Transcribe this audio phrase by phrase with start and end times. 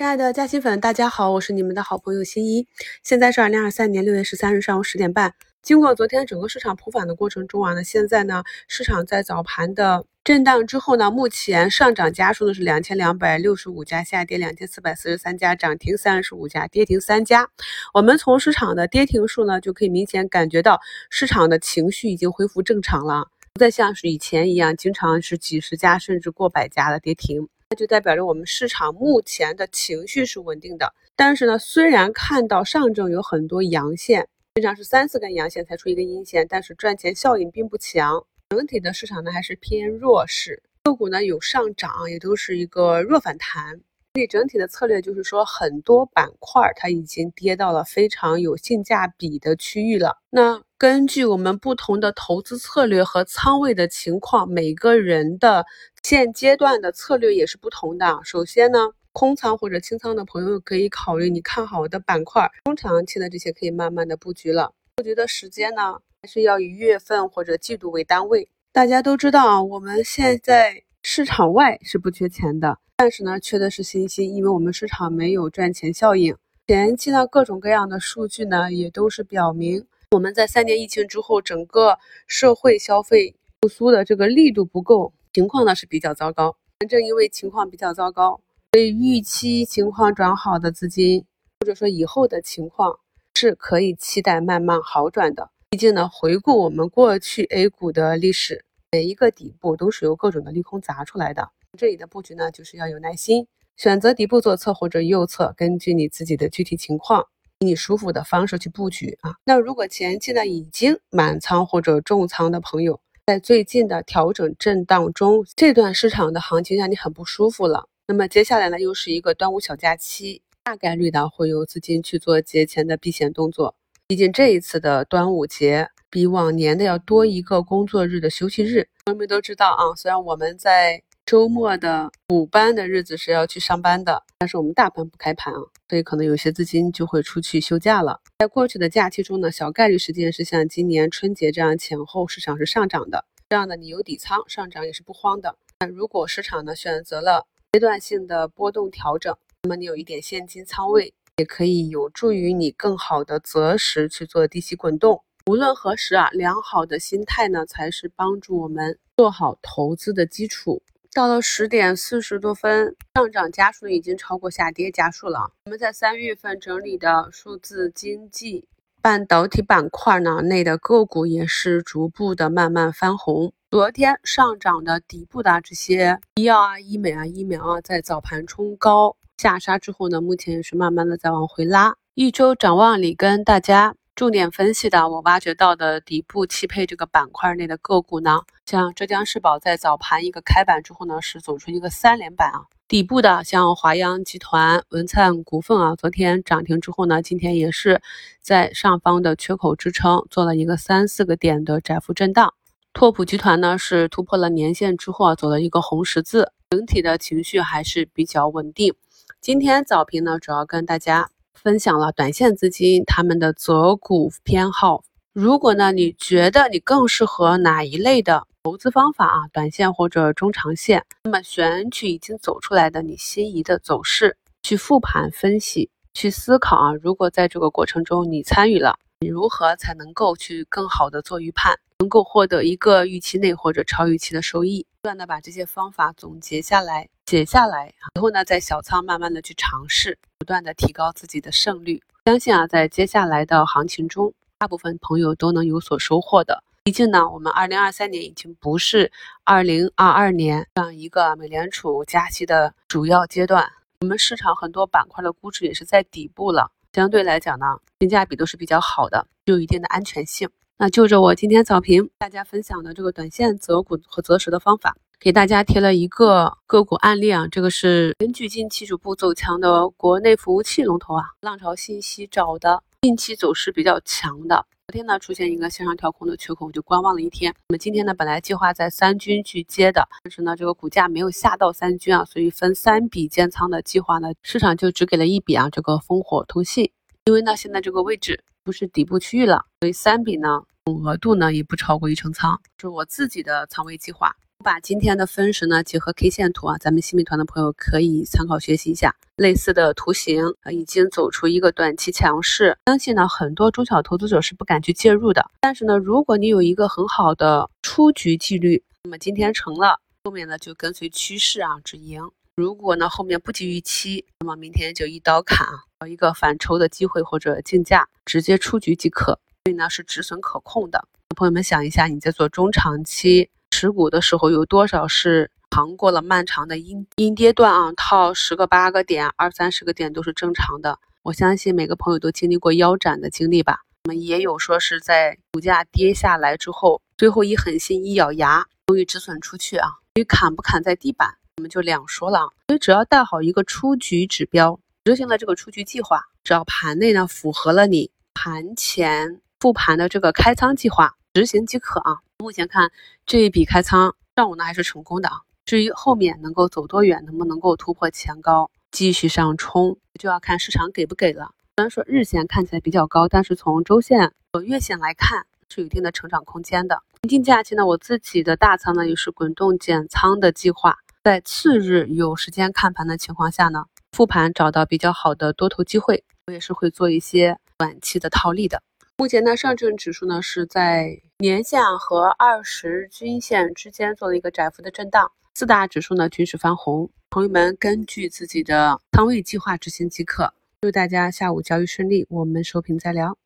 [0.00, 2.66] 亲爱的嘉兴粉，大家好，我是你们的好朋友新一。
[3.02, 5.34] 现在是二零二三年六月十三日上午十点半。
[5.60, 17.50] 经过昨天整个市场普反的过程中啊，那现在呢，市场在早盘的震荡之后呢，目前上涨家数呢是两千两百六十五家，下跌两千四百四十三家，涨停三十五家，跌停三家。
[17.92, 20.80] 我们从市场的跌停数呢，就可以明显感觉到
[21.10, 27.50] 市场的情绪已经恢复正常了，不再像是以前一样，经常是几十家甚至过百家的跌停。
[27.72, 34.26] 那就代表着我们市场目前的情绪是稳定的，但是呢，虽然看到上证有很多阳线，
[34.56, 43.80] 经常是三四根阳线才出一根阴线，但是赚钱效应并不强，整体的市场呢还是偏弱势，个股呢有上涨，也都是一个弱反弹。
[44.14, 50.18] 所以整体的策略就是说，很多板块它已经跌到了非常有性价比的区域了。
[50.30, 55.64] 那根据我们不同的投资策略和仓位的情况，每个人的
[56.02, 58.20] 现阶段的策略也是不同的。
[58.24, 58.78] 首先呢，
[59.12, 64.72] 空仓或者清仓的朋友可以考虑你看好的板块，中长期的这些可以慢慢的布局了。
[64.96, 68.48] 布局的时间呢，还是要以月份或者季度为单位。
[68.72, 72.78] 大家都知道啊，我们现在市场外是不缺钱的。
[72.96, 76.36] 但是呢，缺的是信心，因为我们市场没有赚钱效应。
[76.66, 86.56] 前期呢，各种各样的数据呢，也都是表明我们在三年疫情之后，整个社会消费复苏的这个力度不够，情况呢是比较糟糕。
[86.88, 88.40] 正因为情况比较糟糕，
[88.72, 91.26] 所以预期情况转好的资金，
[91.60, 92.98] 或者说以后的情况
[93.34, 95.50] 是可以期待慢慢好转的。
[95.68, 101.50] 毕竟呢，回顾我们过去 A 股的历史，每一个底部都是由各种的利空砸出来的。
[101.78, 107.26] 这里的布局呢，就是要有耐心，选择底部左侧或者右侧，根据你自己的具体情况，
[107.58, 109.36] 以你舒服的方式去布局啊。
[109.44, 117.88] 那如果前期呢已经满仓或者重仓的朋友，在最近的调整震荡中，这段市场的行情让你很不舒服了。
[118.08, 123.76] 那么接下来呢，又是一个端午小假期，大概率的会有资金去做节前的避险动作。
[124.08, 129.94] 毕竟这一次的端午节比往年的要多一个工作日的休息日，朋友们都知道啊。
[129.96, 131.00] 虽然我们在
[131.30, 138.20] 周末的补班的日子是要去上班的，但是我们大盘不开盘啊，所以可能有些资金就会出去休假了。
[138.40, 145.54] 在过去的假期中呢，小概率事件是像今年春节这样前后市场是上涨的，这样的你有底仓上涨也是不慌的。
[145.78, 155.22] 那如果市场呢选择了阶段性的波动调整，那么你有一点现金仓位，也可以有助于你更好的择时去做低吸滚动。
[155.46, 160.82] 无论何时啊，良好的心态呢才是帮助我们做好投资的基础。
[161.12, 165.50] 到了十点四十多分，上涨家数已经超过下跌家数了。
[165.64, 168.68] 我们在三月份整理的数字经济、
[169.02, 173.52] 半导体板块呢内的个股也是逐步的慢慢翻红。
[173.72, 181.96] 昨天上涨的底部的这些医药啊、医美啊、疫苗啊，在早盘冲高下杀之后呢，目前也是慢慢的在往回拉。
[182.14, 183.96] 一周展望里跟大家。
[184.16, 192.66] 重点分析的，我挖掘到的底部汽配这个板块内的个股呢，像浙江世宝在早盘一个开板之后呢，是走出一个三连板啊。
[192.86, 198.00] 底部的像华阳集团、文灿股份啊，昨天涨停之后呢，今天也是
[198.40, 202.54] 在上方的缺口支撑做了一个三四个点的窄幅震荡。
[202.92, 208.94] 拓普集团呢是突破了年线之后啊，走了一个红十字，整体的情绪还是比较稳定。
[209.40, 211.28] 今天早评呢，主要跟大家。
[211.52, 215.02] 分享了短线资金他们的择股偏好。
[215.34, 219.48] 如果呢，你觉得你更适合哪一类的投资方法啊？
[219.54, 221.06] 短线或者中长线？
[221.24, 226.92] 那么选取已经走出来的你心仪的走势，去复盘分析，去思考啊。
[227.00, 234.86] 如果在这个过程中你参与了，你如何才能够去更好的做预判，能够获得一个预期内或者超预期的收益？
[235.00, 237.08] 不断的把这些方法总结下来。
[237.28, 242.02] 写下来，然后呢，在小仓慢慢的去尝试，不断的提高自己的胜率。
[242.26, 246.62] 相信啊，在接下来的行情中，大部分朋友都能有所收获的。
[246.82, 249.12] 毕竟呢，我们二零二三年已经不是
[249.44, 253.70] 二零二二年这样一个美联储加息的主要阶段，
[254.00, 257.66] 我们市场很多板块的估值也是在底部了，相对来讲呢，
[257.98, 260.48] 性价比都是比较好的，有一定的安全性。
[260.78, 264.96] 那就着我今天早评大家分享的这个短线择股和择时的方法。
[265.20, 274.64] 给大家贴了一个个股案例啊，这个是根据近期逐步走强的国内服务器龙头啊，浪潮信息找的近期走势比较强的。
[274.90, 277.54] 昨天呢出现一个向上跳空的缺口，我就观望了一天。
[277.68, 286.90] 那么今天呢本来计划在三军去接的，但是呢这个股价没有下到三军啊，所以分三笔建仓的计划呢，市场就只给了一笔啊，这个烽火通信。
[287.26, 294.34] 因为呢现在这个位置不是底部区域了，所以三笔呢总额度呢也不超过一成仓，是我自己的仓位计划。
[294.60, 305.50] 我把今天的分时呢结合 K 线图啊，咱们新米团的朋友可以参考学习一下类似的图形啊，已经走出一个短期强势，相信呢很多中小投资者是不敢去介入的。
[305.60, 312.20] 但是呢，如果你有一个很好的出局纪律，那么今天成了，后面呢就跟随趋势啊止盈。
[312.54, 319.40] 如果呢后面不及预期，那么明天就一刀砍啊，找一个反抽的机会或者竞价直接出局即可。
[319.64, 321.02] 所以呢是止损可控的。
[321.34, 323.48] 朋友们想一下，你在做中长期。
[323.80, 327.90] 持股的时候有多少是扛过了漫长的阴阴跌段啊？
[327.96, 330.98] 套十个八个点，二三十个点都是正常的。
[331.22, 333.78] 我相信每个朋友都经历过腰斩的经历吧？
[334.04, 339.88] 我们也有说是在股价跌下来之后，最后一狠心一咬牙，终于止损出去啊。
[340.14, 342.48] 至于砍不砍在地板，我们就两说了啊。
[342.68, 352.18] 所以只要带好一个出局指标，执行了这个出局计划，只要盘内呢符合了你盘前复盘的这个开仓计划，执行即可啊。
[352.40, 352.90] 目前看
[353.26, 361.50] 这一笔开仓上午呢还是成功的啊，至于后面能够走多远，能不能够突破前高继续上冲，就要看市场给不给了。
[361.76, 367.02] 虽然说日线看起来比较高，但是从周线和月线来看是有一定的成长空间的。
[367.22, 378.82] 临近假期呢，我自己的大仓呢也是滚动减仓的计划，在次日有时间看盘的情况下呢，复盘找到比较好的多头机会，我也是会做一些短期的套利的。
[379.18, 387.10] 目前呢，上证指数呢是在年线和二十均线之间做了一个窄幅的震荡，四大指数呢均是翻红。
[387.30, 390.52] 朋友们根据自己的仓位计划执行即可。
[390.82, 393.38] 祝大家下午交易顺利，我们收评再聊。